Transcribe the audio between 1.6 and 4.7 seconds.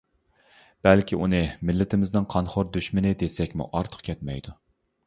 مىللىتىمىزنىڭ قانخور دۈشمىنى دېسەكمۇ ئارتۇق كەتمەيدۇ.